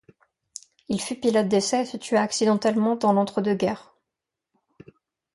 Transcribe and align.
Il 0.89 0.99
fut 0.99 1.19
pilote 1.19 1.47
d'essai 1.47 1.83
et 1.83 1.85
se 1.85 1.95
tua 1.95 2.21
accidentellement 2.23 2.95
dans 2.95 3.13
l'Entre-deux-guerres. 3.13 3.93